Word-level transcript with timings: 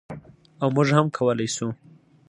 او 0.61 0.67
موږ 0.75 0.87
هم 0.97 1.05
کولی 1.17 1.47
شو. 1.55 1.67